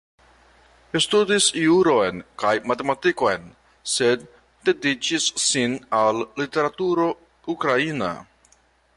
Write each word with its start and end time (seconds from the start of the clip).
Studis 1.05 1.49
juron 1.63 2.21
kaj 2.43 2.53
matematikon, 2.71 3.45
sed 3.95 4.23
dediĉis 4.69 5.27
sin 5.43 5.75
al 6.01 6.23
literaturo 6.41 7.07
ukraina. 7.57 8.09